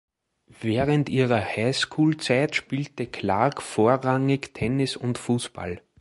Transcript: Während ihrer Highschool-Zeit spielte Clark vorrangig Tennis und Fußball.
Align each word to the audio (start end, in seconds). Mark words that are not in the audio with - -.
Während 0.61 1.09
ihrer 1.09 1.39
Highschool-Zeit 1.39 2.55
spielte 2.55 3.05
Clark 3.05 3.61
vorrangig 3.61 4.49
Tennis 4.55 4.97
und 4.97 5.19
Fußball. 5.19 5.79